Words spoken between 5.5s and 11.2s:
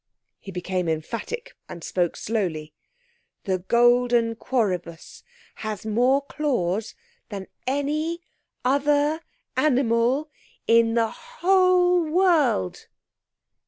has more claws than any... other... animal... in the